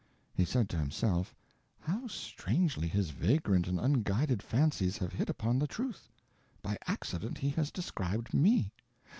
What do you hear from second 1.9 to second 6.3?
strangely his vagrant and unguided fancies have hit upon the truth.